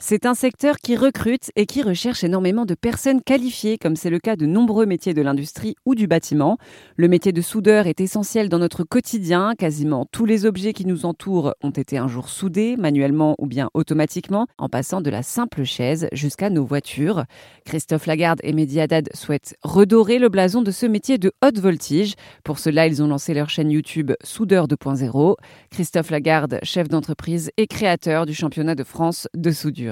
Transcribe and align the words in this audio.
C'est 0.00 0.26
un 0.26 0.34
secteur 0.34 0.76
qui 0.76 0.94
recrute 0.94 1.50
et 1.56 1.66
qui 1.66 1.82
recherche 1.82 2.22
énormément 2.22 2.64
de 2.64 2.74
personnes 2.74 3.20
qualifiées, 3.20 3.78
comme 3.78 3.96
c'est 3.96 4.10
le 4.10 4.20
cas 4.20 4.36
de 4.36 4.46
nombreux 4.46 4.86
métiers 4.86 5.12
de 5.12 5.22
l'industrie 5.22 5.74
ou 5.84 5.96
du 5.96 6.06
bâtiment. 6.06 6.56
Le 6.96 7.08
métier 7.08 7.32
de 7.32 7.40
soudeur 7.40 7.88
est 7.88 8.00
essentiel 8.00 8.48
dans 8.48 8.60
notre 8.60 8.84
quotidien. 8.84 9.54
Quasiment 9.58 10.06
tous 10.12 10.24
les 10.24 10.46
objets 10.46 10.72
qui 10.72 10.86
nous 10.86 11.04
entourent 11.04 11.52
ont 11.64 11.72
été 11.72 11.98
un 11.98 12.06
jour 12.06 12.28
soudés, 12.28 12.76
manuellement 12.76 13.34
ou 13.40 13.48
bien 13.48 13.70
automatiquement, 13.74 14.46
en 14.56 14.68
passant 14.68 15.00
de 15.00 15.10
la 15.10 15.24
simple 15.24 15.64
chaise 15.64 16.06
jusqu'à 16.12 16.48
nos 16.48 16.64
voitures. 16.64 17.24
Christophe 17.64 18.06
Lagarde 18.06 18.38
et 18.44 18.52
Mehdi 18.52 18.78
souhaitent 19.14 19.56
redorer 19.64 20.20
le 20.20 20.28
blason 20.28 20.62
de 20.62 20.70
ce 20.70 20.86
métier 20.86 21.18
de 21.18 21.32
haute 21.44 21.58
voltige. 21.58 22.14
Pour 22.44 22.60
cela, 22.60 22.86
ils 22.86 23.02
ont 23.02 23.08
lancé 23.08 23.34
leur 23.34 23.50
chaîne 23.50 23.72
YouTube 23.72 24.12
Soudeur 24.22 24.68
2.0. 24.68 25.34
Christophe 25.72 26.10
Lagarde, 26.10 26.60
chef 26.62 26.86
d'entreprise 26.86 27.50
et 27.56 27.66
créateur 27.66 28.26
du 28.26 28.34
championnat 28.34 28.76
de 28.76 28.84
France 28.84 29.26
de 29.34 29.50
soudure. 29.50 29.87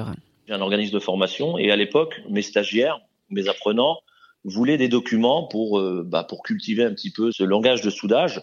J'ai 0.46 0.54
un 0.54 0.60
organisme 0.60 0.94
de 0.94 1.00
formation 1.00 1.58
et 1.58 1.70
à 1.70 1.76
l'époque, 1.76 2.20
mes 2.28 2.42
stagiaires, 2.42 3.00
mes 3.30 3.48
apprenants 3.48 3.98
voulaient 4.44 4.78
des 4.78 4.88
documents 4.88 5.44
pour, 5.48 5.78
euh, 5.78 6.04
bah, 6.06 6.24
pour 6.24 6.42
cultiver 6.42 6.84
un 6.84 6.92
petit 6.92 7.10
peu 7.10 7.32
ce 7.32 7.42
langage 7.42 7.82
de 7.82 7.90
soudage. 7.90 8.40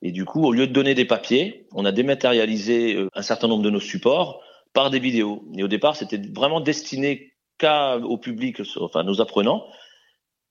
Et 0.00 0.10
du 0.10 0.24
coup, 0.24 0.44
au 0.44 0.52
lieu 0.52 0.66
de 0.66 0.72
donner 0.72 0.94
des 0.94 1.04
papiers, 1.04 1.66
on 1.72 1.84
a 1.84 1.92
dématérialisé 1.92 2.96
euh, 2.96 3.08
un 3.14 3.22
certain 3.22 3.48
nombre 3.48 3.62
de 3.62 3.70
nos 3.70 3.80
supports 3.80 4.42
par 4.72 4.90
des 4.90 4.98
vidéos. 4.98 5.44
Et 5.56 5.62
au 5.62 5.68
départ, 5.68 5.96
c'était 5.96 6.20
vraiment 6.34 6.60
destiné 6.60 7.32
qu'à 7.58 7.98
au 7.98 8.18
public, 8.18 8.60
enfin 8.80 9.04
nos 9.04 9.20
apprenants. 9.20 9.66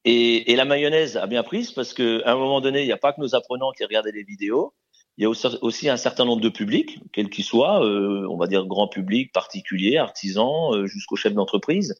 Et, 0.05 0.51
et, 0.51 0.55
la 0.55 0.65
mayonnaise 0.65 1.17
a 1.17 1.27
bien 1.27 1.43
prise 1.43 1.71
parce 1.71 1.93
qu'à 1.93 2.21
un 2.25 2.35
moment 2.35 2.61
donné, 2.61 2.81
il 2.81 2.85
n'y 2.85 2.91
a 2.91 2.97
pas 2.97 3.13
que 3.13 3.21
nos 3.21 3.35
apprenants 3.35 3.71
qui 3.71 3.83
regardaient 3.83 4.11
les 4.11 4.23
vidéos. 4.23 4.73
Il 5.17 5.23
y 5.23 5.25
a 5.25 5.29
aussi 5.29 5.89
un 5.89 5.97
certain 5.97 6.25
nombre 6.25 6.41
de 6.41 6.49
publics, 6.49 6.99
quels 7.11 7.29
qu'ils 7.29 7.43
soient, 7.43 7.85
euh, 7.85 8.27
on 8.29 8.37
va 8.37 8.47
dire 8.47 8.65
grand 8.65 8.87
public, 8.87 9.31
particulier, 9.31 9.97
artisans, 9.97 10.73
euh, 10.73 10.87
jusqu'aux 10.87 11.15
chefs 11.15 11.35
d'entreprise. 11.35 11.95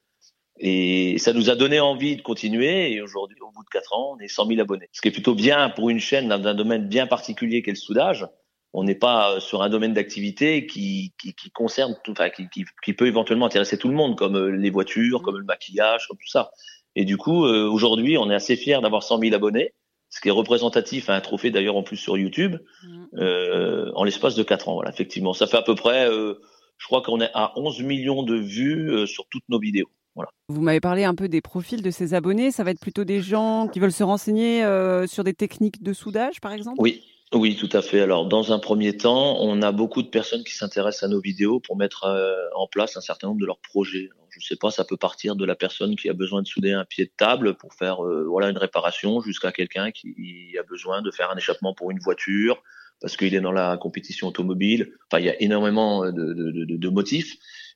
Et 0.59 1.17
ça 1.19 1.31
nous 1.33 1.49
a 1.51 1.55
donné 1.55 1.79
envie 1.79 2.15
de 2.15 2.23
continuer. 2.23 2.91
Et 2.91 3.01
aujourd'hui, 3.01 3.37
au 3.41 3.51
bout 3.51 3.63
de 3.63 3.69
quatre 3.69 3.93
ans, 3.93 4.15
on 4.15 4.19
est 4.19 4.27
100 4.27 4.47
000 4.47 4.61
abonnés. 4.61 4.89
Ce 4.93 5.01
qui 5.01 5.09
est 5.09 5.11
plutôt 5.11 5.35
bien 5.35 5.69
pour 5.69 5.91
une 5.91 5.99
chaîne 5.99 6.27
d'un 6.27 6.55
domaine 6.55 6.87
bien 6.87 7.05
particulier 7.05 7.61
qu'est 7.61 7.71
le 7.71 7.77
soudage. 7.77 8.27
On 8.75 8.83
n'est 8.83 8.95
pas 8.95 9.33
euh, 9.33 9.39
sur 9.39 9.61
un 9.61 9.69
domaine 9.69 9.93
d'activité 9.93 10.65
qui, 10.65 11.13
qui, 11.21 11.35
qui, 11.35 11.51
concerne, 11.51 11.95
tout, 12.03 12.13
enfin, 12.13 12.31
qui, 12.31 12.47
qui, 12.83 12.93
peut 12.93 13.05
éventuellement 13.05 13.45
intéresser 13.45 13.77
tout 13.77 13.89
le 13.89 13.95
monde, 13.95 14.17
comme 14.17 14.47
les 14.47 14.71
voitures, 14.71 15.21
comme 15.21 15.37
le 15.37 15.45
maquillage, 15.45 16.07
comme 16.07 16.17
tout 16.17 16.29
ça. 16.29 16.49
Et 16.95 17.05
du 17.05 17.17
coup, 17.17 17.45
aujourd'hui, 17.45 18.17
on 18.17 18.29
est 18.31 18.35
assez 18.35 18.55
fiers 18.55 18.79
d'avoir 18.81 19.03
100 19.03 19.19
000 19.19 19.35
abonnés 19.35 19.73
ce 20.13 20.21
qui 20.21 20.27
est 20.27 20.31
représentatif 20.31 21.09
à 21.09 21.15
un 21.15 21.21
trophée 21.21 21.49
d'ailleurs 21.49 21.75
en 21.75 21.81
plus 21.81 21.97
sur 21.97 22.19
YouTube, 22.19 22.57
mm. 22.83 23.05
euh, 23.17 23.91
en 23.95 24.03
l'espace 24.03 24.35
de 24.35 24.43
4 24.43 24.69
ans. 24.69 24.75
Voilà, 24.75 24.91
effectivement, 24.91 25.33
ça 25.33 25.47
fait 25.47 25.57
à 25.57 25.63
peu 25.63 25.73
près, 25.73 26.07
euh, 26.07 26.35
je 26.77 26.85
crois 26.85 27.01
qu'on 27.01 27.19
est 27.19 27.31
à 27.33 27.51
11 27.55 27.81
millions 27.81 28.21
de 28.21 28.35
vues 28.35 28.91
euh, 28.91 29.05
sur 29.07 29.25
toutes 29.31 29.43
nos 29.49 29.59
vidéos. 29.59 29.89
Voilà. 30.13 30.29
Vous 30.49 30.61
m'avez 30.61 30.79
parlé 30.79 31.03
un 31.03 31.15
peu 31.15 31.27
des 31.27 31.41
profils 31.41 31.81
de 31.81 31.89
ces 31.89 32.13
abonnés. 32.13 32.51
Ça 32.51 32.63
va 32.63 32.69
être 32.69 32.79
plutôt 32.79 33.03
des 33.05 33.21
gens 33.21 33.67
qui 33.67 33.79
veulent 33.79 33.91
se 33.91 34.03
renseigner 34.03 34.63
sur 35.07 35.23
des 35.23 35.33
techniques 35.33 35.81
de 35.81 35.91
soudage, 35.91 36.39
par 36.39 36.53
exemple? 36.53 36.75
Oui, 36.77 37.01
oui, 37.35 37.55
tout 37.55 37.69
à 37.71 37.81
fait. 37.81 38.01
Alors, 38.01 38.27
dans 38.27 38.53
un 38.53 38.59
premier 38.59 38.95
temps, 38.97 39.37
on 39.39 39.61
a 39.61 39.71
beaucoup 39.71 40.01
de 40.01 40.07
personnes 40.07 40.43
qui 40.43 40.53
s'intéressent 40.53 41.03
à 41.03 41.07
nos 41.07 41.21
vidéos 41.21 41.59
pour 41.59 41.77
mettre 41.77 42.05
euh, 42.05 42.35
en 42.55 42.67
place 42.67 42.97
un 42.97 43.01
certain 43.01 43.27
nombre 43.27 43.39
de 43.39 43.45
leurs 43.45 43.59
projets. 43.59 44.09
je 44.29 44.39
ne 44.39 44.43
sais 44.43 44.55
pas, 44.55 44.71
ça 44.71 44.83
peut 44.83 44.97
partir 44.97 45.35
de 45.35 45.45
la 45.45 45.55
personne 45.55 45.95
qui 45.95 46.09
a 46.09 46.13
besoin 46.13 46.41
de 46.41 46.47
souder 46.47 46.71
un 46.71 46.85
pied 46.85 47.05
de 47.05 47.11
table 47.15 47.55
pour 47.55 47.73
faire 47.73 48.03
euh, 48.05 48.25
voilà 48.27 48.49
une 48.49 48.57
réparation, 48.57 49.21
jusqu'à 49.21 49.51
quelqu'un 49.51 49.91
qui 49.91 50.55
a 50.59 50.63
besoin 50.63 51.01
de 51.01 51.11
faire 51.11 51.31
un 51.31 51.37
échappement 51.37 51.73
pour 51.73 51.91
une 51.91 51.99
voiture 51.99 52.61
parce 53.01 53.17
qu'il 53.17 53.35
est 53.35 53.41
dans 53.41 53.51
la 53.51 53.77
compétition 53.77 54.27
automobile. 54.27 54.93
Enfin, 55.11 55.19
il 55.19 55.25
y 55.25 55.29
a 55.29 55.41
énormément 55.41 56.05
de, 56.05 56.33
de, 56.33 56.89
motifs. 56.89 57.35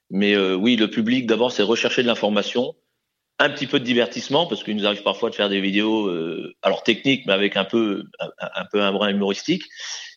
Mais 0.10 0.36
euh, 0.36 0.56
oui, 0.56 0.78
le 0.78 0.90
public, 0.90 1.28
d'abord, 1.28 1.52
c'est 1.52 1.64
rechercher 1.64 2.02
de 2.02 2.08
l'information 2.08 2.76
un 3.40 3.50
petit 3.50 3.68
peu 3.68 3.80
de 3.80 3.86
divertissement 3.86 4.48
parce 4.48 4.64
qu'il 4.64 4.76
nous 4.76 4.86
arrive 4.86 5.04
parfois 5.04 5.30
de 5.30 5.36
faire 5.36 5.50
des 5.50 5.62
vidéos 5.62 6.08
euh, 6.08 6.56
alors 6.64 6.84
techniques 6.84 7.26
mais 7.28 7.34
avec 7.34 7.56
un 7.56 7.66
peu 7.66 8.04
un, 8.20 8.30
un, 8.40 8.66
peu 8.72 8.82
un 8.82 8.92
brin 8.92 9.10
humoristique. 9.10 9.64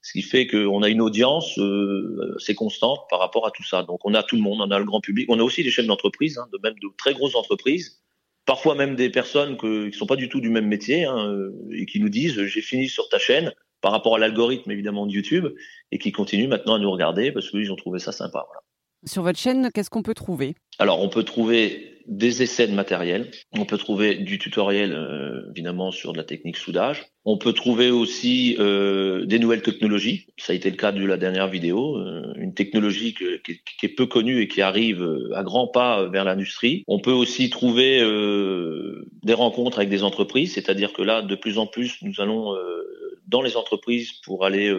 Ce 0.02 0.12
qui 0.12 0.22
fait 0.22 0.46
qu'on 0.46 0.82
a 0.82 0.88
une 0.88 1.02
audience 1.02 1.58
euh, 1.58 2.34
assez 2.36 2.54
constante 2.54 3.00
par 3.10 3.18
rapport 3.18 3.46
à 3.46 3.50
tout 3.50 3.64
ça. 3.64 3.82
Donc 3.82 4.00
on 4.04 4.14
a 4.14 4.22
tout 4.22 4.36
le 4.36 4.42
monde 4.42 4.60
on 4.60 4.70
a 4.70 4.78
le 4.78 4.84
grand 4.84 5.00
public. 5.00 5.26
On 5.28 5.38
a 5.38 5.42
aussi 5.42 5.62
des 5.62 5.70
chefs 5.70 5.86
d'entreprise 5.86 6.38
hein, 6.38 6.46
de 6.52 6.58
même 6.62 6.74
de 6.80 6.88
très 6.96 7.12
grosses 7.12 7.34
entreprises. 7.34 8.00
Parfois 8.46 8.74
même 8.74 8.96
des 8.96 9.10
personnes 9.10 9.58
que, 9.58 9.88
qui 9.90 9.98
sont 9.98 10.06
pas 10.06 10.16
du 10.16 10.28
tout 10.28 10.40
du 10.40 10.48
même 10.48 10.66
métier 10.66 11.04
hein, 11.04 11.28
euh, 11.28 11.52
et 11.72 11.84
qui 11.84 12.00
nous 12.00 12.08
disent 12.08 12.42
j'ai 12.46 12.62
fini 12.62 12.88
sur 12.88 13.08
ta 13.10 13.18
chaîne 13.18 13.52
par 13.82 13.92
rapport 13.92 14.16
à 14.16 14.18
l'algorithme 14.18 14.70
évidemment 14.70 15.06
de 15.06 15.12
YouTube 15.12 15.46
et 15.92 15.98
qui 15.98 16.10
continuent 16.10 16.48
maintenant 16.48 16.74
à 16.74 16.78
nous 16.78 16.90
regarder 16.90 17.32
parce 17.32 17.50
qu'ils 17.50 17.70
ont 17.70 17.76
trouvé 17.76 17.98
ça 17.98 18.12
sympa 18.12 18.44
voilà. 18.46 18.62
Sur 19.06 19.22
votre 19.22 19.38
chaîne, 19.38 19.70
qu'est-ce 19.72 19.88
qu'on 19.88 20.02
peut 20.02 20.14
trouver? 20.14 20.54
Alors, 20.78 21.00
on 21.00 21.08
peut 21.08 21.22
trouver 21.22 21.99
des 22.10 22.42
essais 22.42 22.66
de 22.66 22.74
matériel. 22.74 23.30
On 23.52 23.64
peut 23.64 23.78
trouver 23.78 24.16
du 24.16 24.40
tutoriel, 24.40 24.92
euh, 24.92 25.48
évidemment, 25.52 25.92
sur 25.92 26.12
de 26.12 26.18
la 26.18 26.24
technique 26.24 26.56
soudage. 26.56 27.06
On 27.24 27.38
peut 27.38 27.52
trouver 27.52 27.90
aussi 27.90 28.56
euh, 28.58 29.24
des 29.26 29.38
nouvelles 29.38 29.62
technologies. 29.62 30.26
Ça 30.36 30.52
a 30.52 30.56
été 30.56 30.68
le 30.70 30.76
cas 30.76 30.90
de 30.90 31.04
la 31.04 31.16
dernière 31.16 31.46
vidéo. 31.46 31.96
Euh, 31.98 32.32
une 32.36 32.52
technologie 32.52 33.14
qui, 33.14 33.86
est 33.86 33.88
peu 33.88 34.06
connue 34.06 34.40
et 34.40 34.48
qui 34.48 34.60
arrive 34.60 35.02
euh, 35.02 35.30
à 35.36 35.44
grands 35.44 35.68
pas 35.68 36.06
vers 36.06 36.24
l'industrie. 36.24 36.82
On 36.88 36.98
peut 36.98 37.12
aussi 37.12 37.48
trouver 37.48 38.00
euh, 38.02 39.08
des 39.22 39.34
rencontres 39.34 39.78
avec 39.78 39.88
des 39.88 40.02
entreprises. 40.02 40.54
C'est-à-dire 40.54 40.92
que 40.92 41.02
là, 41.02 41.22
de 41.22 41.34
plus 41.36 41.58
en 41.58 41.68
plus, 41.68 42.02
nous 42.02 42.20
allons 42.20 42.56
dans 43.28 43.42
les 43.42 43.56
entreprises 43.56 44.14
pour 44.24 44.44
aller 44.44 44.74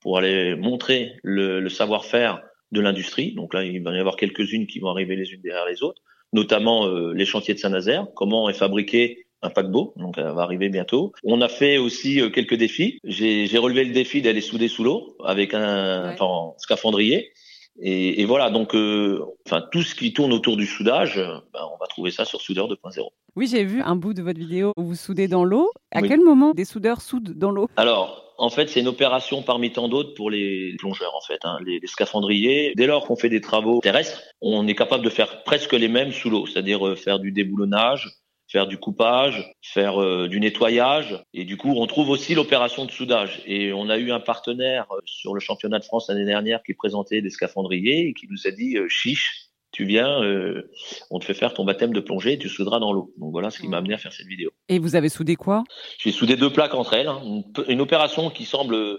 pour 0.00 0.16
aller 0.16 0.54
montrer 0.54 1.12
le, 1.22 1.60
le 1.60 1.68
savoir-faire 1.68 2.40
de 2.72 2.80
l'industrie. 2.80 3.34
Donc 3.34 3.52
là, 3.52 3.64
il 3.64 3.82
va 3.82 3.94
y 3.94 3.98
avoir 3.98 4.16
quelques-unes 4.16 4.66
qui 4.66 4.78
vont 4.78 4.88
arriver 4.88 5.16
les 5.16 5.30
unes 5.32 5.42
derrière 5.42 5.66
les 5.66 5.82
autres, 5.82 6.00
notamment 6.32 6.86
euh, 6.86 7.12
les 7.12 7.26
chantiers 7.26 7.54
de 7.54 7.58
Saint-Nazaire, 7.58 8.06
comment 8.14 8.48
est 8.48 8.54
fabriqué 8.54 9.26
un 9.42 9.50
paquebot, 9.50 9.94
donc 9.96 10.16
ça 10.16 10.32
va 10.32 10.42
arriver 10.42 10.68
bientôt. 10.68 11.12
On 11.24 11.40
a 11.40 11.48
fait 11.48 11.78
aussi 11.78 12.20
euh, 12.20 12.28
quelques 12.28 12.54
défis. 12.54 12.98
J'ai 13.04 13.58
relevé 13.58 13.84
le 13.84 13.92
défi 13.92 14.20
d'aller 14.20 14.42
souder 14.42 14.68
sous 14.68 14.84
l'eau 14.84 15.16
avec 15.24 15.54
un 15.54 16.12
enfin, 16.12 16.52
scaphandrier. 16.58 17.32
Et, 17.78 18.20
et, 18.20 18.24
voilà, 18.24 18.50
donc, 18.50 18.74
euh, 18.74 19.24
enfin, 19.46 19.64
tout 19.72 19.82
ce 19.82 19.94
qui 19.94 20.12
tourne 20.12 20.32
autour 20.32 20.56
du 20.56 20.66
soudage, 20.66 21.16
ben, 21.16 21.60
on 21.72 21.78
va 21.78 21.86
trouver 21.86 22.10
ça 22.10 22.24
sur 22.24 22.40
Soudeur 22.40 22.68
2.0. 22.68 23.08
Oui, 23.36 23.46
j'ai 23.46 23.64
vu 23.64 23.80
un 23.80 23.96
bout 23.96 24.12
de 24.12 24.22
votre 24.22 24.38
vidéo 24.38 24.72
où 24.76 24.82
vous 24.82 24.94
soudez 24.94 25.28
dans 25.28 25.44
l'eau. 25.44 25.70
À 25.92 26.00
oui. 26.00 26.08
quel 26.08 26.20
moment 26.20 26.52
des 26.52 26.64
soudeurs 26.64 27.00
soudent 27.00 27.32
dans 27.34 27.50
l'eau? 27.50 27.68
Alors, 27.76 28.34
en 28.38 28.50
fait, 28.50 28.68
c'est 28.68 28.80
une 28.80 28.88
opération 28.88 29.42
parmi 29.42 29.70
tant 29.70 29.88
d'autres 29.88 30.14
pour 30.14 30.30
les 30.30 30.74
plongeurs, 30.78 31.14
en 31.14 31.20
fait, 31.20 31.40
hein, 31.44 31.58
les, 31.64 31.78
les, 31.78 31.86
scaphandriers. 31.86 32.72
Dès 32.74 32.86
lors 32.86 33.06
qu'on 33.06 33.16
fait 33.16 33.28
des 33.28 33.40
travaux 33.40 33.80
terrestres, 33.80 34.22
on 34.40 34.66
est 34.66 34.74
capable 34.74 35.04
de 35.04 35.10
faire 35.10 35.42
presque 35.44 35.74
les 35.74 35.88
mêmes 35.88 36.10
sous 36.10 36.30
l'eau, 36.30 36.46
c'est-à-dire 36.46 36.86
euh, 36.86 36.96
faire 36.96 37.18
du 37.18 37.32
déboulonnage, 37.32 38.08
faire 38.50 38.66
du 38.66 38.78
coupage, 38.78 39.52
faire 39.62 40.02
euh, 40.02 40.28
du 40.28 40.40
nettoyage. 40.40 41.22
Et 41.32 41.44
du 41.44 41.56
coup, 41.56 41.74
on 41.76 41.86
trouve 41.86 42.10
aussi 42.10 42.34
l'opération 42.34 42.84
de 42.84 42.90
soudage. 42.90 43.42
Et 43.46 43.72
on 43.72 43.88
a 43.88 43.96
eu 43.96 44.10
un 44.10 44.20
partenaire 44.20 44.86
euh, 44.90 44.98
sur 45.04 45.34
le 45.34 45.40
championnat 45.40 45.78
de 45.78 45.84
France 45.84 46.08
l'année 46.08 46.24
dernière 46.24 46.62
qui 46.62 46.74
présentait 46.74 47.22
des 47.22 47.30
scaphandriers 47.30 48.08
et 48.08 48.12
qui 48.12 48.26
nous 48.28 48.46
a 48.46 48.50
dit, 48.50 48.76
euh, 48.76 48.88
chiche, 48.88 49.50
tu 49.72 49.84
viens, 49.84 50.20
euh, 50.22 50.68
on 51.10 51.20
te 51.20 51.24
fait 51.24 51.34
faire 51.34 51.54
ton 51.54 51.64
baptême 51.64 51.92
de 51.92 52.00
plongée 52.00 52.32
et 52.32 52.38
tu 52.38 52.48
souderas 52.48 52.80
dans 52.80 52.92
l'eau. 52.92 53.14
Donc 53.18 53.30
voilà 53.30 53.50
ce 53.50 53.60
qui 53.60 53.68
m'a 53.68 53.76
amené 53.76 53.94
à 53.94 53.98
faire 53.98 54.12
cette 54.12 54.26
vidéo. 54.26 54.50
Et 54.68 54.80
vous 54.80 54.96
avez 54.96 55.08
soudé 55.08 55.36
quoi? 55.36 55.62
J'ai 55.98 56.10
soudé 56.10 56.34
deux 56.34 56.52
plaques 56.52 56.74
entre 56.74 56.94
elles. 56.94 57.06
Hein. 57.06 57.20
Une, 57.24 57.44
une, 57.68 57.80
opération 57.80 58.30
qui 58.30 58.46
semble 58.46 58.98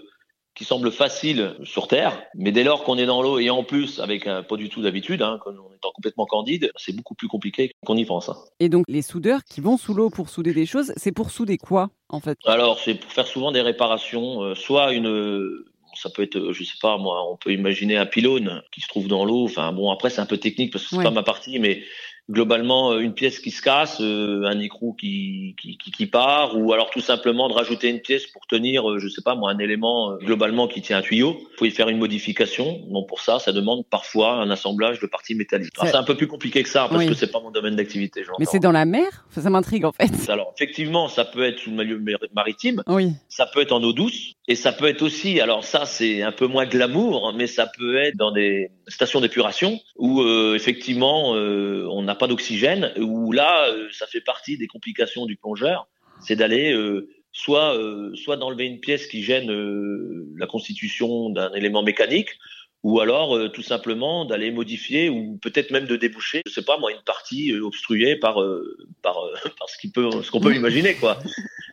qui 0.54 0.64
semble 0.64 0.92
facile 0.92 1.54
sur 1.64 1.88
Terre, 1.88 2.22
mais 2.34 2.52
dès 2.52 2.64
lors 2.64 2.84
qu'on 2.84 2.98
est 2.98 3.06
dans 3.06 3.22
l'eau 3.22 3.38
et 3.38 3.50
en 3.50 3.64
plus 3.64 4.00
avec 4.00 4.26
un, 4.26 4.42
pas 4.42 4.56
du 4.56 4.68
tout 4.68 4.82
d'habitude, 4.82 5.22
hein, 5.22 5.38
quand 5.42 5.52
on 5.52 5.72
est 5.72 5.78
complètement 5.94 6.26
candide, 6.26 6.70
c'est 6.76 6.94
beaucoup 6.94 7.14
plus 7.14 7.28
compliqué 7.28 7.72
qu'on 7.86 7.96
y 7.96 8.04
pense. 8.04 8.28
Hein. 8.28 8.36
Et 8.60 8.68
donc 8.68 8.84
les 8.88 9.02
soudeurs 9.02 9.44
qui 9.44 9.60
vont 9.60 9.76
sous 9.76 9.94
l'eau 9.94 10.10
pour 10.10 10.28
souder 10.28 10.52
des 10.52 10.66
choses, 10.66 10.92
c'est 10.96 11.12
pour 11.12 11.30
souder 11.30 11.56
quoi 11.56 11.90
en 12.08 12.20
fait? 12.20 12.38
Alors 12.44 12.78
c'est 12.78 12.94
pour 12.94 13.10
faire 13.10 13.26
souvent 13.26 13.52
des 13.52 13.62
réparations, 13.62 14.42
euh, 14.42 14.54
soit 14.54 14.92
une 14.92 15.64
ça 15.94 16.10
peut 16.10 16.22
être, 16.22 16.52
je 16.52 16.64
sais 16.64 16.78
pas 16.80 16.96
moi, 16.96 17.30
on 17.30 17.36
peut 17.36 17.52
imaginer 17.52 17.96
un 17.96 18.06
pylône 18.06 18.62
qui 18.72 18.80
se 18.80 18.88
trouve 18.88 19.08
dans 19.08 19.24
l'eau. 19.24 19.44
Enfin 19.44 19.72
bon, 19.72 19.90
après 19.90 20.10
c'est 20.10 20.20
un 20.20 20.26
peu 20.26 20.38
technique 20.38 20.72
parce 20.72 20.84
que 20.84 20.90
c'est 20.90 20.96
ouais. 20.96 21.04
pas 21.04 21.10
ma 21.10 21.22
partie, 21.22 21.58
mais 21.58 21.82
globalement 22.30 22.98
une 22.98 23.14
pièce 23.14 23.38
qui 23.38 23.50
se 23.50 23.62
casse, 23.62 24.00
euh, 24.00 24.44
un 24.44 24.58
écrou 24.60 24.94
qui, 24.94 25.56
qui, 25.60 25.76
qui, 25.76 26.06
part, 26.06 26.56
ou 26.56 26.72
alors 26.72 26.90
tout 26.90 27.00
simplement 27.00 27.48
de 27.48 27.54
rajouter 27.54 27.88
une 27.88 28.00
pièce 28.00 28.26
pour 28.26 28.46
tenir, 28.46 28.88
euh, 28.88 28.98
je 28.98 29.08
sais 29.08 29.22
pas 29.22 29.34
moi, 29.34 29.50
un 29.50 29.58
élément 29.58 30.12
euh, 30.12 30.16
globalement 30.18 30.68
qui 30.68 30.82
tient 30.82 30.98
un 30.98 31.02
tuyau. 31.02 31.36
Il 31.38 31.56
faut 31.58 31.64
y 31.64 31.70
faire 31.70 31.88
une 31.88 31.98
modification. 31.98 32.80
Donc 32.88 33.08
pour 33.08 33.20
ça, 33.20 33.38
ça 33.38 33.52
demande 33.52 33.84
parfois 33.86 34.34
un 34.34 34.50
assemblage 34.50 35.00
de 35.00 35.06
parties 35.06 35.34
métalliques. 35.34 35.74
C'est 35.80 35.94
un 35.94 36.04
peu 36.04 36.16
plus 36.16 36.28
compliqué 36.28 36.62
que 36.62 36.68
ça 36.68 36.86
parce 36.88 37.02
oui. 37.02 37.08
que 37.08 37.14
c'est 37.14 37.30
pas 37.30 37.40
mon 37.40 37.50
domaine 37.50 37.76
d'activité. 37.76 38.22
Mais 38.38 38.46
c'est 38.46 38.60
dans 38.60 38.72
la 38.72 38.84
mer? 38.84 39.26
Ça 39.30 39.50
m'intrigue 39.50 39.84
en 39.84 39.92
fait. 39.92 40.30
Alors 40.30 40.52
effectivement, 40.56 41.08
ça 41.08 41.24
peut 41.24 41.42
être 41.42 41.58
sous 41.58 41.70
le 41.70 41.76
milieu 41.98 42.18
maritime, 42.34 42.82
oui. 42.86 43.12
ça 43.28 43.46
peut 43.46 43.60
être 43.60 43.72
en 43.72 43.82
eau 43.82 43.92
douce, 43.92 44.34
et 44.48 44.54
ça 44.54 44.72
peut 44.72 44.86
être 44.86 45.02
aussi, 45.02 45.40
alors 45.40 45.64
ça 45.64 45.84
c'est 45.86 46.22
un 46.22 46.32
peu 46.32 46.46
moins 46.46 46.66
glamour, 46.66 47.32
mais 47.36 47.46
ça 47.46 47.66
peut 47.66 47.96
être 47.96 48.16
dans 48.16 48.32
des 48.32 48.70
stations 48.88 49.20
d'épuration 49.20 49.80
où 49.96 50.20
euh, 50.20 50.54
effectivement 50.54 51.34
euh, 51.34 51.86
on 51.90 52.08
n'a 52.12 52.18
pas 52.18 52.26
d'oxygène, 52.26 52.92
où 52.98 53.32
là 53.32 53.68
euh, 53.68 53.88
ça 53.92 54.06
fait 54.06 54.20
partie 54.20 54.58
des 54.58 54.66
complications 54.66 55.26
du 55.26 55.36
plongeur, 55.36 55.88
c'est 56.20 56.36
d'aller 56.36 56.72
euh, 56.72 57.08
soit 57.32 57.78
soit 58.14 58.36
d'enlever 58.36 58.64
une 58.64 58.80
pièce 58.80 59.06
qui 59.06 59.22
gêne 59.22 59.50
la 60.36 60.46
constitution 60.46 61.30
d'un 61.30 61.52
élément 61.54 61.82
mécanique, 61.82 62.28
ou 62.82 63.00
alors 63.00 63.36
euh, 63.36 63.48
tout 63.48 63.62
simplement 63.62 64.24
d'aller 64.24 64.50
modifier 64.50 65.08
ou 65.08 65.38
peut-être 65.40 65.70
même 65.70 65.86
de 65.86 65.96
déboucher, 65.96 66.42
je 66.46 66.52
sais 66.52 66.64
pas 66.64 66.78
moi, 66.78 66.90
une 66.90 67.02
partie 67.02 67.52
euh, 67.52 67.64
obstruée 67.64 68.16
par 68.16 68.42
euh, 68.42 68.76
par, 69.02 69.14
par 69.58 69.68
ce 69.68 70.30
qu'on 70.30 70.40
peut 70.40 70.54
imaginer 70.54 70.94
quoi. 70.94 71.18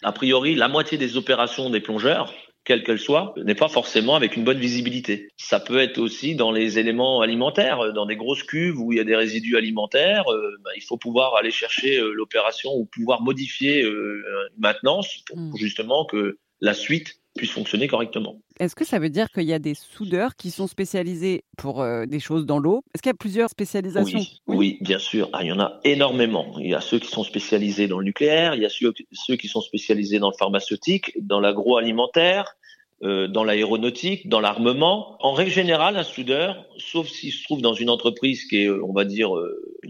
A 0.04 0.12
priori, 0.12 0.56
la 0.56 0.68
moitié 0.68 0.98
des 0.98 1.18
opérations 1.18 1.70
des 1.70 1.82
plongeurs 1.82 2.34
quelle 2.70 2.84
qu'elle 2.84 3.00
soit, 3.00 3.34
n'est 3.44 3.56
pas 3.56 3.68
forcément 3.68 4.16
avec 4.16 4.38
une 4.38 4.44
bonne 4.44 4.60
visibilité. 4.60 5.30
Ça 5.38 5.60
peut 5.60 5.80
être 5.80 5.98
aussi 5.98 6.36
dans 6.36 6.52
les 6.52 6.78
éléments 6.78 7.22
alimentaires, 7.22 7.94
dans 7.94 8.06
des 8.06 8.16
grosses 8.16 8.44
cuves 8.44 8.80
où 8.80 8.92
il 8.92 9.00
y 9.00 9.02
a 9.02 9.04
des 9.04 9.16
résidus 9.16 9.58
alimentaires. 9.58 10.26
Bah, 10.64 10.70
il 10.76 10.84
faut 10.84 10.98
pouvoir 10.98 11.36
aller 11.36 11.50
chercher 11.50 12.00
l'opération 12.14 12.70
ou 12.76 12.86
pouvoir 12.86 13.24
modifier 13.24 13.82
une 13.82 14.22
maintenance 14.60 15.24
pour 15.26 15.40
mmh. 15.40 15.58
justement 15.58 16.06
que 16.06 16.38
la 16.62 16.76
suite 16.76 17.20
puisse 17.36 17.52
fonctionner 17.52 17.88
correctement. 17.88 18.42
Est-ce 18.60 18.76
que 18.76 18.84
ça 18.86 19.00
veut 19.00 19.10
dire 19.10 19.30
qu'il 19.30 19.44
y 19.44 19.54
a 19.54 19.60
des 19.60 19.74
soudeurs 19.74 20.36
qui 20.36 20.52
sont 20.52 20.68
spécialisés 20.68 21.46
pour 21.58 21.82
euh, 21.82 22.06
des 22.06 22.20
choses 22.20 22.46
dans 22.46 22.60
l'eau? 22.60 22.84
Est-ce 22.94 23.02
qu'il 23.02 23.10
y 23.10 23.16
a 23.16 23.18
plusieurs 23.18 23.50
spécialisations? 23.50 24.20
Oui, 24.48 24.78
bien 24.82 25.00
sûr. 25.00 25.30
Ah, 25.32 25.44
il 25.44 25.48
y 25.48 25.52
en 25.52 25.60
a 25.60 25.80
énormément. 25.86 26.56
Il 26.60 26.70
y 26.70 26.76
a 26.76 26.82
ceux 26.82 27.00
qui 27.00 27.08
sont 27.08 27.24
spécialisés 27.24 27.88
dans 27.88 28.00
le 28.00 28.06
nucléaire, 28.06 28.56
il 28.56 28.62
y 28.62 28.66
a 28.66 28.70
ceux, 28.70 28.94
ceux 29.14 29.38
qui 29.38 29.48
sont 29.48 29.62
spécialisés 29.62 30.20
dans 30.20 30.30
le 30.30 30.38
pharmaceutique, 30.38 31.14
dans 31.22 31.40
l'agroalimentaire, 31.40 32.44
euh, 32.44 32.59
dans 33.02 33.44
l'aéronautique, 33.44 34.28
dans 34.28 34.42
l'armement. 34.42 35.16
En 35.20 35.34
règle 35.34 35.52
générale, 35.52 35.96
un 35.98 36.04
soudeur, 36.04 36.66
sauf 36.78 37.08
s'il 37.08 37.32
se 37.32 37.44
trouve 37.44 37.62
dans 37.62 37.74
une 37.74 37.90
entreprise 37.90 38.46
qui 38.46 38.64
est, 38.64 38.68
euh, 38.68 38.84
on 38.84 38.94
va 38.94 39.06
dire, 39.06 39.32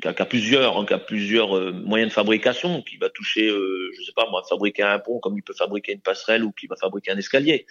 euh, 0.06 0.13
qui, 0.13 0.22
a, 0.22 0.25
plusieurs, 0.25 0.78
hein, 0.78 0.86
qui 0.86 0.94
a 0.94 1.00
plusieurs 1.00 1.57
euh, 1.57 1.72
moyens 1.72 2.10
de 2.10 2.13
fabrication, 2.13 2.81
qui 2.81 2.98
va 2.98 3.10
toucher, 3.10 3.48
je 3.50 4.04
sais 4.04 4.13
pas 4.16 4.28
moi, 4.30 4.44
fabriquer 4.48 4.84
un 4.84 5.00
pont 5.00 5.19
comme 5.19 5.38
il 5.38 5.44
peut 5.44 5.54
fabriquer 5.54 5.94
une 5.94 6.01
passerelle 6.01 6.44
ou 6.44 6.51
qui 6.51 6.68
va 6.68 6.75
fabriquer 6.75 7.12
un 7.12 7.18
escalier. 7.18 7.66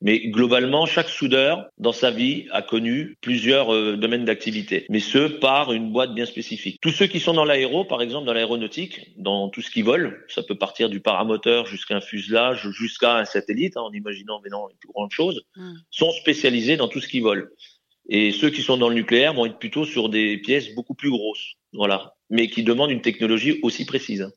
Mais 0.00 0.18
globalement, 0.28 0.86
chaque 0.86 1.08
soudeur, 1.08 1.66
dans 1.78 1.92
sa 1.92 2.10
vie, 2.10 2.46
a 2.50 2.62
connu 2.62 3.16
plusieurs 3.20 3.96
domaines 3.96 4.24
d'activité, 4.24 4.86
mais 4.88 4.98
ce 4.98 5.28
par 5.28 5.72
une 5.72 5.92
boîte 5.92 6.14
bien 6.14 6.26
spécifique. 6.26 6.78
Tous 6.80 6.90
ceux 6.90 7.06
qui 7.06 7.20
sont 7.20 7.34
dans 7.34 7.44
l'aéro, 7.44 7.84
par 7.84 8.02
exemple 8.02 8.26
dans 8.26 8.32
l'aéronautique, 8.32 9.12
dans 9.16 9.48
tout 9.48 9.62
ce 9.62 9.70
qui 9.70 9.82
vole, 9.82 10.24
ça 10.28 10.42
peut 10.42 10.56
partir 10.56 10.88
du 10.88 11.00
paramoteur 11.00 11.66
jusqu'à 11.66 11.96
un 11.96 12.00
fuselage, 12.00 12.68
jusqu'à 12.70 13.16
un 13.16 13.24
satellite, 13.24 13.76
hein, 13.76 13.82
en 13.82 13.92
imaginant 13.92 14.40
mais 14.42 14.50
non, 14.50 14.66
plus 14.80 14.90
grandes 14.92 15.12
choses, 15.12 15.42
hmm. 15.56 15.74
sont 15.90 16.10
spécialisés 16.10 16.76
dans 16.76 16.88
tout 16.88 17.00
ce 17.00 17.08
qui 17.08 17.20
vole. 17.20 17.52
Et 18.08 18.32
ceux 18.32 18.50
qui 18.50 18.62
sont 18.62 18.76
dans 18.76 18.88
le 18.88 18.94
nucléaire 18.94 19.34
vont 19.34 19.46
être 19.46 19.58
plutôt 19.58 19.84
sur 19.84 20.08
des 20.08 20.38
pièces 20.38 20.74
beaucoup 20.74 20.94
plus 20.94 21.10
grosses, 21.10 21.54
voilà, 21.72 22.14
mais 22.30 22.48
qui 22.48 22.62
demandent 22.62 22.90
une 22.90 23.02
technologie 23.02 23.60
aussi 23.62 23.84
précise. 23.84 24.30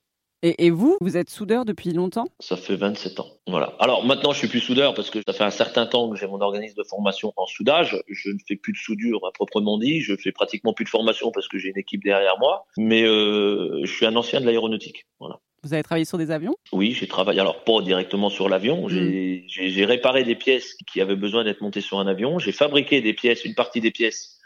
Et, 0.44 0.70
vous, 0.70 0.96
vous 1.02 1.18
êtes 1.18 1.32
soudeur 1.32 1.66
depuis 1.66 1.92
longtemps? 1.92 2.28
Ça 2.40 2.56
fait 2.56 2.76
27 2.76 3.20
ans. 3.20 3.30
Voilà. 3.48 3.74
Alors 3.80 4.06
maintenant, 4.06 4.32
je 4.32 4.38
suis 4.38 4.48
plus 4.48 4.60
soudeur 4.60 4.94
parce 4.94 5.10
que 5.10 5.20
ça 5.26 5.34
fait 5.34 5.44
un 5.44 5.50
certain 5.50 5.88
temps 5.88 6.08
que 6.08 6.18
j'ai 6.18 6.28
mon 6.28 6.40
organisme 6.40 6.76
de 6.78 6.84
formation 6.84 7.34
en 7.36 7.48
soudage. 7.48 8.00
Je 8.08 8.30
ne 8.30 8.38
fais 8.48 8.56
plus 8.56 8.72
de 8.72 8.78
soudure 8.78 9.26
à 9.26 9.32
proprement 9.32 9.80
dit. 9.80 10.02
Je 10.02 10.16
fais 10.16 10.32
pratiquement 10.32 10.74
plus 10.74 10.86
de 10.86 10.90
formation 10.90 11.32
parce 11.32 11.48
que 11.48 11.58
j'ai 11.58 11.70
une 11.70 11.80
équipe 11.80 12.04
derrière 12.04 12.38
moi. 12.38 12.68
Mais 12.78 13.04
euh, 13.08 13.82
je 13.86 13.92
suis 13.92 14.06
un 14.06 14.16
ancien 14.16 14.40
de 14.40 14.46
l'aéronautique. 14.46 15.08
Voilà. 15.20 15.25
Vous 15.66 15.74
avez 15.74 15.82
travaillé 15.82 16.06
sur 16.06 16.20
des 16.20 16.30
avions? 16.30 16.56
Oui, 16.72 16.92
j'ai 16.92 17.08
travaillé, 17.08 17.40
alors 17.40 17.64
pas 17.64 17.82
directement 17.82 18.30
sur 18.30 18.48
l'avion, 18.50 18.88
hmm. 18.88 19.42
j'ai 19.48 19.86
réparé 19.86 20.24
des 20.24 20.36
pièces 20.36 20.76
qui 20.86 21.02
avaient 21.02 21.16
besoin 21.16 21.44
d'être 21.44 21.62
montées 21.62 21.82
sur 21.82 21.98
un 21.98 22.06
avion, 22.06 22.38
j'ai 22.38 22.52
fabriqué 22.52 23.02
des 23.02 23.14
pièces, 23.14 23.46
une 23.46 23.56
partie 23.56 23.82
des 23.82 23.90
pièces 23.90 24.38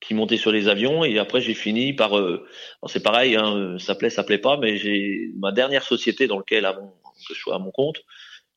qui 0.00 0.12
montaient 0.12 0.36
sur 0.36 0.52
les 0.52 0.68
avions, 0.68 1.02
et 1.02 1.18
après 1.18 1.40
j'ai 1.40 1.54
fini 1.54 1.94
par, 1.94 2.18
euh, 2.18 2.46
c'est 2.88 3.02
pareil, 3.02 3.36
hein, 3.36 3.78
ça 3.78 3.94
plaît, 3.94 4.10
ça 4.10 4.22
plaît 4.22 4.36
pas, 4.36 4.58
mais 4.58 4.76
j'ai 4.76 5.30
ma 5.38 5.50
dernière 5.50 5.82
société 5.82 6.26
dans 6.26 6.36
laquelle, 6.36 6.66
avant 6.66 6.94
que 7.26 7.32
je 7.34 7.40
sois 7.40 7.54
à 7.54 7.58
mon 7.58 7.70
compte, 7.70 8.02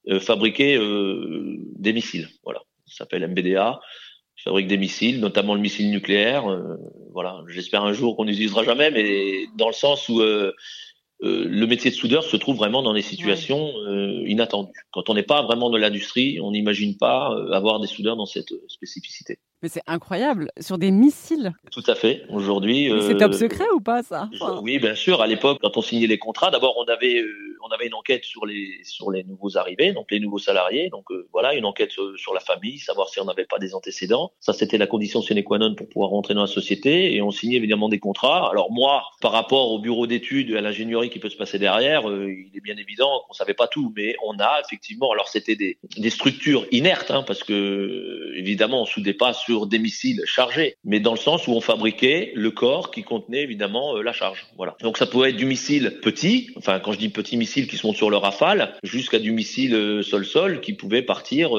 euh, 0.10 0.20
fabriquait 0.20 0.78
euh, 0.78 1.56
des 1.78 1.94
missiles, 1.94 2.28
voilà, 2.44 2.60
ça 2.86 2.98
s'appelle 2.98 3.26
MBDA, 3.30 3.80
je 4.40 4.44
fabrique 4.44 4.68
des 4.68 4.78
missiles, 4.78 5.20
notamment 5.20 5.54
le 5.54 5.60
missile 5.60 5.90
nucléaire, 5.90 6.50
euh, 6.50 6.78
voilà, 7.12 7.44
j'espère 7.48 7.84
un 7.84 7.92
jour 7.92 8.16
qu'on 8.16 8.24
n'utilisera 8.24 8.64
jamais, 8.64 8.90
mais 8.90 9.48
dans 9.58 9.68
le 9.68 9.74
sens 9.74 10.08
où 10.08 10.22
euh, 10.22 10.54
euh, 11.22 11.46
le 11.50 11.68
métier 11.68 11.92
de 11.92 11.96
soudeur 11.96 12.24
se 12.24 12.38
trouve 12.38 12.56
vraiment 12.56 12.82
dans 12.82 12.94
des 12.94 13.02
situations 13.02 13.74
euh, 13.88 14.24
inattendues. 14.26 14.72
Quand 14.92 15.10
on 15.10 15.14
n'est 15.14 15.24
pas 15.24 15.42
vraiment 15.42 15.70
de 15.70 15.78
l'industrie, 15.78 16.40
on 16.42 16.52
n'imagine 16.52 16.96
pas 16.96 17.34
euh, 17.34 17.52
avoir 17.52 17.82
des 17.82 17.88
soudeurs 17.88 18.16
dans 18.16 18.26
cette 18.26 18.54
spécificité. 18.70 19.40
Mais 19.62 19.68
c'est 19.68 19.84
incroyable, 19.88 20.50
sur 20.62 20.78
des 20.78 20.92
missiles. 20.92 21.52
Tout 21.72 21.84
à 21.88 21.96
fait. 21.96 22.24
Aujourd'hui. 22.30 22.90
c'est 23.02 23.18
top 23.18 23.34
secret 23.34 23.66
ou 23.76 23.82
pas 23.82 24.04
ça? 24.04 24.30
Oui, 24.62 24.80
bien 24.80 24.96
sûr. 24.96 25.22
À 25.22 25.28
l'époque, 25.28 25.58
quand 25.62 25.76
on 25.76 25.82
signait 25.82 26.08
les 26.08 26.18
contrats, 26.18 26.52
d'abord 26.52 26.76
on 26.78 26.90
avait 26.90 27.22
on 27.70 27.74
avait 27.74 27.88
une 27.88 27.94
enquête 27.94 28.26
sur 28.26 28.46
les 28.46 29.24
nouveaux 29.28 29.58
arrivés, 29.58 29.94
donc 29.94 30.12
les 30.12 30.20
nouveaux 30.20 30.40
salariés. 30.40 30.90
Donc 30.90 31.06
voilà, 31.32 31.54
une 31.54 31.66
enquête 31.66 31.92
sur, 31.92 32.34
la 32.34 32.40
famille, 32.40 32.80
savoir 32.80 33.10
si 33.10 33.20
on 33.20 33.26
n'avait 33.26 33.46
pas 33.46 33.60
des 33.60 33.74
antécédents. 33.74 34.32
Ça, 34.40 34.54
c'était 34.54 34.78
la 34.78 34.88
condition 34.88 35.22
sine 35.22 35.44
qua 35.44 35.58
non 35.58 35.76
pour 35.76 35.90
pouvoir 35.90 36.12
rentrer 36.12 36.34
dans 36.34 36.42
la 36.42 36.48
société. 36.48 37.14
Et 37.16 37.22
on 37.22 37.32
signait 37.32 37.58
évidemment 37.58 37.90
des 37.90 38.00
contrats. 38.00 38.50
Alors 38.50 38.72
moi, 38.72 39.04
par 39.22 39.32
rapport 39.32 39.72
au 39.72 39.80
bureau 39.80 40.08
d'études 40.08 40.52
et 40.52 40.58
à 40.58 40.62
l'ingénierie 40.62 41.10
qui 41.10 41.20
peut 41.20 41.30
se 41.30 41.38
passer 41.38 41.60
derrière, 41.60 42.10
euh, 42.10 42.32
il 42.32 42.56
est 42.56 42.62
bien 42.62 42.78
évident 42.78 43.22
qu'on 43.28 43.34
savait 43.34 43.54
pas 43.54 43.68
tout, 43.68 43.94
mais 43.96 44.16
on 44.24 44.40
a 44.40 44.62
effectivement, 44.66 45.12
alors 45.12 45.28
c'était 45.28 45.56
des, 45.56 45.78
structures 46.10 46.66
inertes, 46.72 47.12
hein, 47.12 47.24
parce 47.26 47.44
que 47.44 48.34
évidemment 48.36 48.82
on 48.82 48.86
soudait 48.86 49.14
pas 49.14 49.34
sur 49.34 49.68
des 49.68 49.80
missiles 49.80 50.22
chargés, 50.26 50.76
mais 50.84 51.00
dans 51.00 51.12
le 51.12 51.18
sens 51.18 51.48
où 51.48 51.52
on 51.52 51.62
fabriquait 51.62 52.32
le 52.36 52.52
corps 52.52 52.92
qui 52.92 53.04
contenait 53.04 53.44
évidemment 53.44 53.96
euh, 53.96 54.02
la 54.02 54.14
charge. 54.14 54.48
Voilà. 54.58 54.76
Donc 54.82 54.98
ça 54.98 55.06
pouvait 55.06 55.30
être 55.30 55.38
du 55.38 55.46
missile 55.46 56.00
petit, 56.02 56.52
enfin 56.58 56.80
quand 56.80 56.92
je 56.92 56.98
dis 56.98 57.10
petit 57.10 57.38
missile 57.38 57.59
qui 57.68 57.78
se 57.78 57.86
monte 57.86 57.96
sur 57.96 58.10
le 58.10 58.18
Rafale, 58.18 58.74
jusqu'à 58.84 59.20
du 59.20 59.32
missile 59.32 59.76
euh, 59.76 60.02
sol-sol 60.02 60.62
qui 60.62 60.74
pouvait 60.74 61.02
partir 61.02 61.52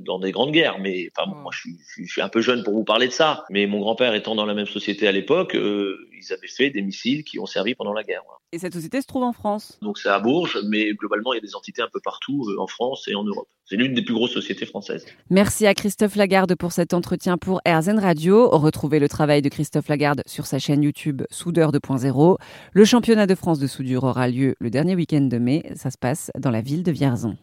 dans 0.00 0.18
des 0.18 0.32
grandes 0.32 0.52
guerres. 0.52 0.78
Mais 0.80 1.10
enfin 1.16 1.30
moi 1.30 1.50
je 1.52 1.60
suis, 1.60 1.76
je 2.04 2.10
suis, 2.10 2.22
un 2.22 2.28
peu 2.28 2.40
jeune 2.40 2.62
pour 2.62 2.74
vous 2.74 2.84
parler 2.84 3.08
de 3.08 3.12
ça, 3.12 3.44
mais 3.50 3.66
mon 3.66 3.80
grand-père 3.80 4.14
étant 4.14 4.34
dans 4.34 4.46
la 4.46 4.54
même 4.54 4.66
société 4.66 5.06
à 5.06 5.12
l'époque, 5.12 5.56
ils 6.16 6.32
avaient 6.32 6.48
fait 6.48 6.70
des 6.70 6.82
missiles 6.82 7.24
qui 7.24 7.38
ont 7.38 7.46
servi 7.46 7.74
pendant 7.74 7.92
la 7.92 8.02
guerre. 8.02 8.22
Et 8.52 8.58
cette 8.58 8.74
société 8.74 9.00
se 9.00 9.06
trouve 9.06 9.24
en 9.24 9.32
France 9.32 9.78
Donc 9.82 9.98
c'est 9.98 10.08
à 10.08 10.18
Bourges, 10.18 10.58
mais 10.68 10.92
globalement 10.94 11.32
il 11.32 11.36
y 11.36 11.38
a 11.38 11.42
des 11.42 11.54
entités 11.54 11.82
un 11.82 11.88
peu 11.92 12.00
partout 12.02 12.48
euh, 12.48 12.60
en 12.60 12.66
France 12.66 13.06
et 13.08 13.14
en 13.14 13.24
Europe. 13.24 13.48
C'est 13.64 13.76
l'une 13.76 13.94
des 13.94 14.02
plus 14.02 14.14
grosses 14.14 14.32
sociétés 14.32 14.66
françaises. 14.66 15.04
Merci 15.28 15.66
à 15.66 15.74
Christophe 15.74 16.14
Lagarde 16.14 16.54
pour 16.54 16.72
cet 16.72 16.94
entretien 16.94 17.36
pour 17.36 17.60
RZN 17.66 17.98
Radio. 17.98 18.48
Retrouvez 18.50 19.00
le 19.00 19.08
travail 19.08 19.42
de 19.42 19.48
Christophe 19.48 19.88
Lagarde 19.88 20.22
sur 20.26 20.46
sa 20.46 20.58
chaîne 20.58 20.82
YouTube 20.82 21.22
Soudeur 21.30 21.72
2.0. 21.72 22.36
Le 22.72 22.84
championnat 22.84 23.26
de 23.26 23.34
France 23.34 23.58
de 23.58 23.66
soudure 23.66 24.04
aura 24.04 24.28
lieu 24.28 24.54
le 24.60 24.70
dernier 24.70 24.94
week-end 24.94 25.22
de 25.22 25.38
mai. 25.38 25.64
Ça 25.74 25.90
se 25.90 25.98
passe 25.98 26.30
dans 26.38 26.50
la 26.50 26.60
ville 26.60 26.84
de 26.84 26.92
Vierzon. 26.92 27.36